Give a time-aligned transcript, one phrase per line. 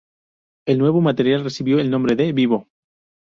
[0.65, 2.67] El nuevo material recibió el nombre de "¿Vivo?